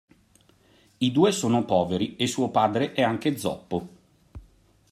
I 0.97 1.11
due 1.11 1.31
sono 1.31 1.63
poveri 1.63 2.15
e 2.15 2.25
suo 2.25 2.49
padre 2.49 2.93
è 2.93 3.03
anche 3.03 3.37
zoppo. 3.37 3.87